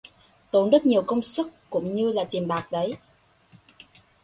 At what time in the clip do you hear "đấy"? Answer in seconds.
2.71-2.95